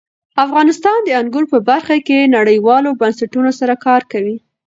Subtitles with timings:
[0.45, 4.37] افغانستان د انګور په برخه کې نړیوالو بنسټونو سره کار کوي.